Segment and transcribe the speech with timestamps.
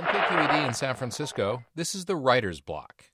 [0.00, 3.04] From KQED in San Francisco, this is the Writer's Block.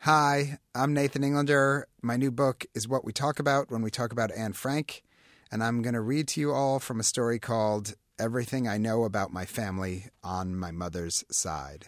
[0.00, 1.86] Hi, I'm Nathan Englander.
[2.02, 5.04] My new book is What We Talk About When We Talk About Anne Frank,
[5.52, 9.04] and I'm going to read to you all from a story called Everything I Know
[9.04, 11.86] About My Family on My Mother's Side.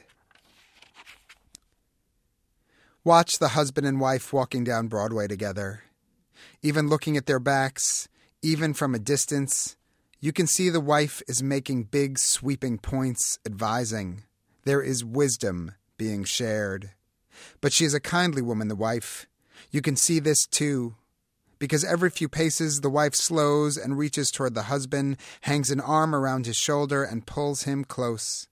[3.03, 5.82] Watch the husband and wife walking down Broadway together.
[6.62, 8.07] Even looking at their backs,
[8.43, 9.77] even from a distance,
[10.21, 14.25] you can see the wife is making big, sweeping points, advising.
[14.64, 16.90] There is wisdom being shared.
[17.62, 19.26] But she is a kindly woman, the wife.
[19.71, 20.96] You can see this too.
[21.59, 26.14] Because every few paces the wife slows and reaches toward the husband, hangs an arm
[26.14, 28.46] around his shoulder, and pulls him close.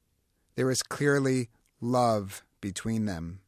[0.57, 3.41] There is clearly love between them.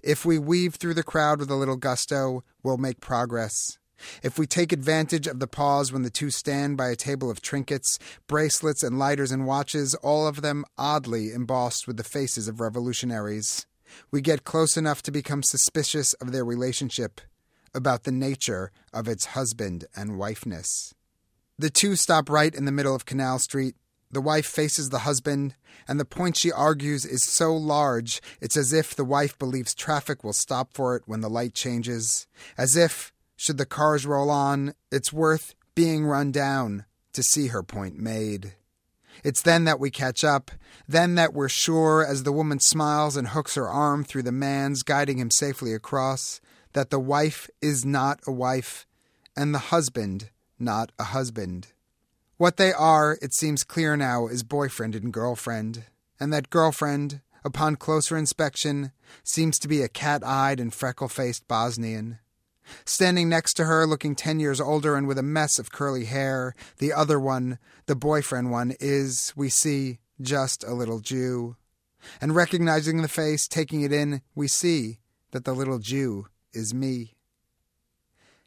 [0.00, 3.78] If we weave through the crowd with a little gusto, we'll make progress.
[4.22, 7.40] If we take advantage of the pause when the two stand by a table of
[7.40, 12.60] trinkets, bracelets, and lighters and watches, all of them oddly embossed with the faces of
[12.60, 13.66] revolutionaries,
[14.10, 17.20] we get close enough to become suspicious of their relationship,
[17.74, 20.94] about the nature of its husband and wifeness.
[21.58, 23.76] The two stop right in the middle of Canal Street.
[24.10, 25.54] The wife faces the husband,
[25.88, 30.22] and the point she argues is so large it's as if the wife believes traffic
[30.22, 34.74] will stop for it when the light changes, as if should the cars roll on,
[34.90, 38.54] it's worth being run down to see her point made.
[39.24, 40.50] It's then that we catch up,
[40.88, 44.82] then that we're sure, as the woman smiles and hooks her arm through the man's,
[44.82, 46.40] guiding him safely across,
[46.72, 48.86] that the wife is not a wife,
[49.36, 51.68] and the husband not a husband.
[52.36, 55.84] What they are, it seems clear now, is boyfriend and girlfriend,
[56.20, 58.92] and that girlfriend, upon closer inspection,
[59.24, 62.18] seems to be a cat eyed and freckle faced Bosnian.
[62.84, 66.54] Standing next to her, looking 10 years older and with a mess of curly hair,
[66.78, 71.56] the other one, the boyfriend one, is, we see, just a little Jew.
[72.20, 74.98] And recognizing the face, taking it in, we see
[75.32, 77.14] that the little Jew is me.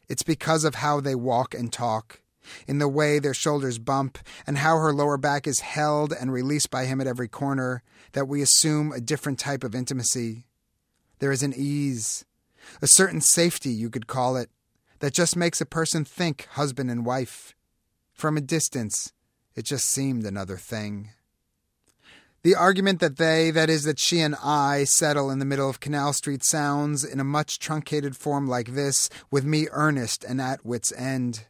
[0.08, 2.20] It's because of how they walk and talk,
[2.66, 6.70] in the way their shoulders bump, and how her lower back is held and released
[6.70, 7.82] by him at every corner,
[8.12, 10.46] that we assume a different type of intimacy.
[11.20, 12.24] There is an ease,
[12.82, 14.50] a certain safety, you could call it,
[15.00, 17.54] that just makes a person think husband and wife.
[18.12, 19.12] From a distance,
[19.54, 21.10] it just seemed another thing.
[22.42, 25.80] The argument that they, that is, that she and I, settle in the middle of
[25.80, 30.64] Canal Street sounds in a much truncated form like this, with me earnest and at
[30.64, 31.46] wit's end.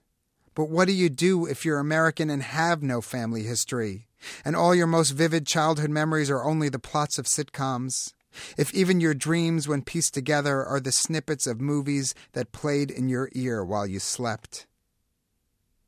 [0.55, 4.09] But what do you do if you're American and have no family history,
[4.45, 8.13] and all your most vivid childhood memories are only the plots of sitcoms?
[8.57, 13.09] If even your dreams, when pieced together, are the snippets of movies that played in
[13.09, 14.67] your ear while you slept.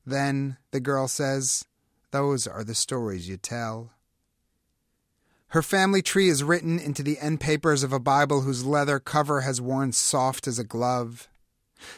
[0.04, 1.64] Then, the girl says,
[2.12, 3.92] those are the stories you tell.
[5.48, 9.42] Her family tree is written into the end papers of a Bible whose leather cover
[9.42, 11.28] has worn soft as a glove.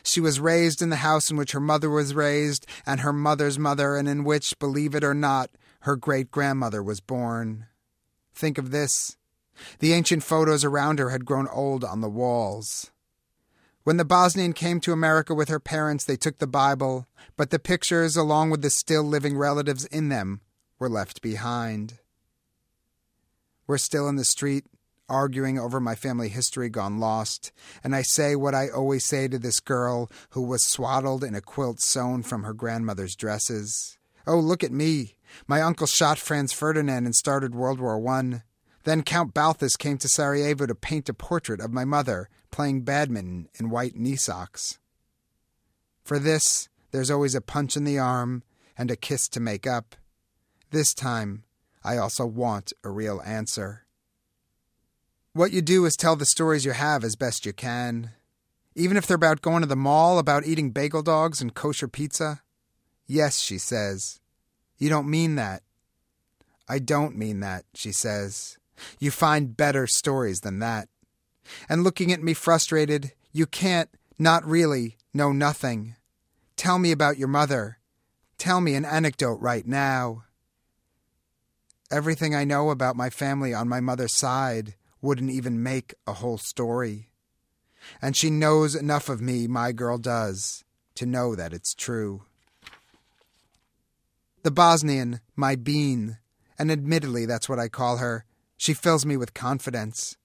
[0.03, 3.59] She was raised in the house in which her mother was raised, and her mother's
[3.59, 5.50] mother, and in which, believe it or not,
[5.81, 7.66] her great grandmother was born.
[8.34, 9.16] Think of this
[9.79, 12.91] the ancient photos around her had grown old on the walls.
[13.85, 17.07] When the Bosnian came to America with her parents, they took the Bible,
[17.37, 20.41] but the pictures, along with the still living relatives in them,
[20.79, 21.99] were left behind.
[23.67, 24.65] We're still in the street,
[25.09, 29.39] arguing over my family history gone lost, and I say what I always say to
[29.39, 33.99] this girl who was swaddled in a quilt sewn from her grandmother's dresses.
[34.27, 35.17] Oh, look at me!
[35.47, 38.43] My uncle shot Franz Ferdinand and started World War One.
[38.84, 43.49] Then Count Balthus came to Sarajevo to paint a portrait of my mother playing badminton
[43.59, 44.78] in white knee socks.
[46.05, 48.43] For this, there's always a punch in the arm
[48.77, 49.97] and a kiss to make up.
[50.71, 51.44] This time,
[51.83, 53.87] I also want a real answer.
[55.33, 58.11] What you do is tell the stories you have as best you can.
[58.77, 62.43] Even if they're about going to the mall, about eating bagel dogs and kosher pizza.
[63.06, 64.21] Yes, she says.
[64.79, 65.62] You don't mean that.
[66.69, 68.59] I don't mean that, she says.
[68.99, 70.88] You find better stories than that.
[71.69, 75.97] And looking at me frustrated, you can't, not really, know nothing.
[76.56, 77.79] Tell me about your mother.
[78.38, 80.25] Tell me an anecdote right now.
[81.91, 86.38] Everything I know about my family on my mother's side wouldn't even make a whole
[86.38, 87.11] story.
[88.00, 92.23] And she knows enough of me, my girl does, to know that it's true.
[94.43, 96.19] The Bosnian, my bean,
[96.59, 98.25] and admittedly that's what I call her,
[98.56, 100.17] she fills me with confidence.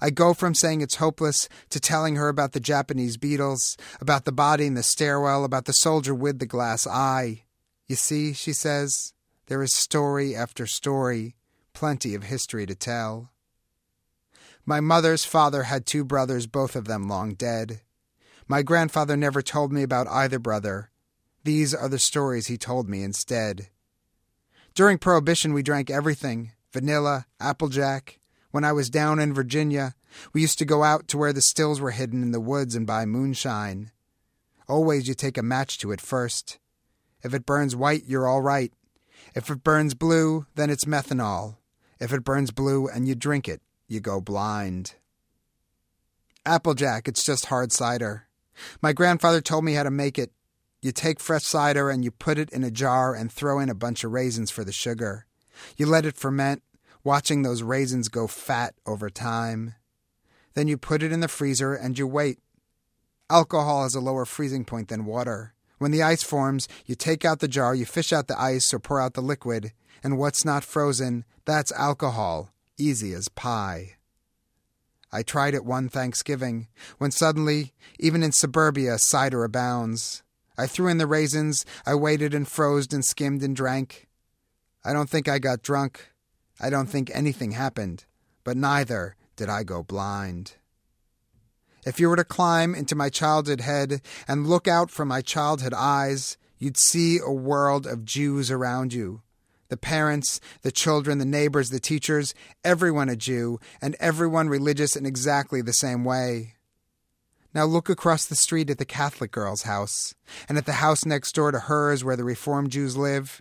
[0.00, 4.32] I go from saying it's hopeless to telling her about the Japanese beetles, about the
[4.32, 7.44] body in the stairwell, about the soldier with the glass eye.
[7.86, 9.12] You see, she says,
[9.46, 11.34] there is story after story,
[11.72, 13.30] plenty of history to tell.
[14.66, 17.80] My mother's father had two brothers, both of them long dead.
[18.46, 20.90] My grandfather never told me about either brother.
[21.42, 23.68] These are the stories he told me instead.
[24.74, 28.18] During Prohibition, we drank everything vanilla, applejack.
[28.50, 29.94] When I was down in Virginia,
[30.32, 32.86] we used to go out to where the stills were hidden in the woods and
[32.86, 33.92] buy moonshine.
[34.68, 36.58] Always you take a match to it first.
[37.22, 38.72] If it burns white, you're all right.
[39.34, 41.56] If it burns blue, then it's methanol.
[42.00, 44.94] If it burns blue and you drink it, you go blind.
[46.46, 48.26] Applejack, it's just hard cider.
[48.80, 50.32] My grandfather told me how to make it.
[50.82, 53.74] You take fresh cider and you put it in a jar and throw in a
[53.74, 55.26] bunch of raisins for the sugar.
[55.76, 56.62] You let it ferment,
[57.04, 59.74] watching those raisins go fat over time.
[60.54, 62.38] Then you put it in the freezer and you wait.
[63.28, 65.54] Alcohol has a lower freezing point than water.
[65.78, 68.78] When the ice forms, you take out the jar, you fish out the ice or
[68.78, 69.72] pour out the liquid,
[70.02, 73.96] and what's not frozen, that's alcohol, easy as pie.
[75.12, 76.68] I tried it one Thanksgiving,
[76.98, 80.22] when suddenly, even in suburbia, cider abounds.
[80.58, 84.06] I threw in the raisins, I waited and froze and skimmed and drank.
[84.84, 86.08] I don't think I got drunk.
[86.60, 88.04] I don't think anything happened,
[88.44, 90.54] but neither did I go blind.
[91.86, 95.72] If you were to climb into my childhood head and look out from my childhood
[95.74, 99.22] eyes, you'd see a world of Jews around you.
[99.68, 102.34] The parents, the children, the neighbors, the teachers,
[102.64, 106.54] everyone a Jew, and everyone religious in exactly the same way.
[107.54, 110.14] Now look across the street at the Catholic girl's house,
[110.48, 113.40] and at the house next door to hers where the Reformed Jews live.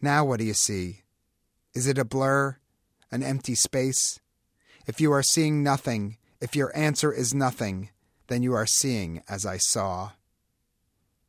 [0.00, 1.02] Now what do you see?
[1.74, 2.56] Is it a blur?
[3.10, 4.20] An empty space?
[4.86, 7.90] If you are seeing nothing, if your answer is nothing,
[8.28, 10.12] then you are seeing as I saw.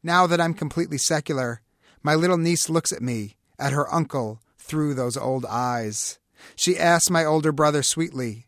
[0.04, 1.62] Now that I'm completely secular,
[2.04, 6.20] my little niece looks at me, at her uncle, through those old eyes.
[6.56, 8.48] She asks my older brother sweetly,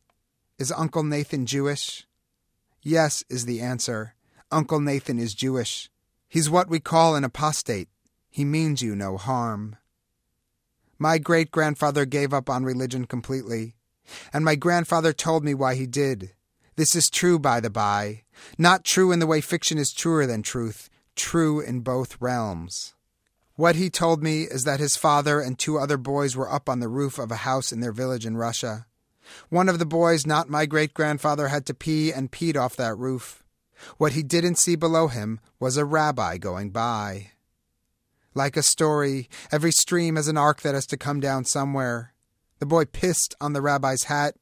[0.60, 2.06] Is Uncle Nathan Jewish?
[2.82, 4.16] Yes, is the answer.
[4.52, 5.90] Uncle Nathan is Jewish.
[6.30, 7.90] He's what we call an apostate.
[8.30, 9.78] He means you no harm.
[11.02, 13.74] My great grandfather gave up on religion completely,
[14.32, 16.34] and my grandfather told me why he did.
[16.76, 18.22] This is true, by the by.
[18.56, 22.94] Not true in the way fiction is truer than truth, true in both realms.
[23.56, 26.82] What he told me is that his father and two other boys were up on
[26.82, 28.86] the roof of a house in their village in Russia.
[29.50, 32.96] One of the boys, not my great grandfather, had to pee and peed off that
[32.96, 33.42] roof.
[33.98, 37.32] What he didn't see below him was a rabbi going by.
[38.34, 42.14] Like a story, every stream has an arc that has to come down somewhere.
[42.60, 44.36] The boy pissed on the rabbi's hat.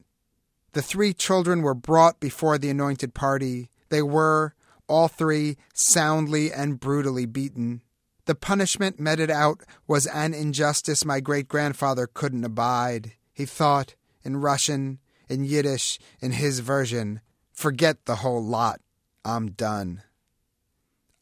[0.72, 3.70] The three children were brought before the anointed party.
[3.88, 4.54] They were,
[4.86, 7.82] all three, soundly and brutally beaten.
[8.26, 13.12] The punishment meted out was an injustice my great grandfather couldn't abide.
[13.32, 17.22] He thought, in Russian, in Yiddish, in his version,
[17.52, 18.80] forget the whole lot.
[19.24, 20.02] I'm done.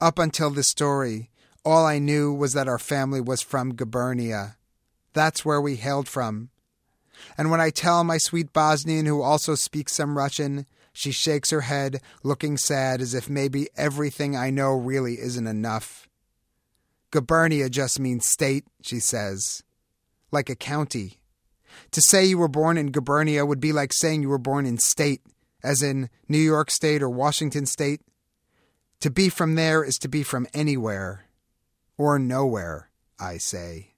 [0.00, 1.30] Up until this story,
[1.68, 4.56] all I knew was that our family was from Gubernia.
[5.12, 6.48] That's where we hailed from.
[7.36, 11.60] And when I tell my sweet Bosnian, who also speaks some Russian, she shakes her
[11.62, 16.08] head, looking sad as if maybe everything I know really isn't enough.
[17.12, 19.62] Gubernia just means state, she says,
[20.30, 21.20] like a county.
[21.92, 24.78] To say you were born in Gubernia would be like saying you were born in
[24.78, 25.20] state,
[25.62, 28.00] as in New York State or Washington State.
[29.00, 31.27] To be from there is to be from anywhere.
[31.98, 32.88] Or nowhere,
[33.20, 33.94] I say.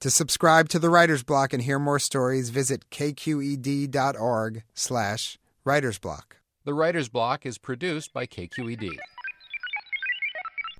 [0.00, 6.22] To subscribe to the Writer's Block and hear more stories, visit kqed.org slash writersblock.
[6.64, 8.98] The Writer's Block is produced by KQED.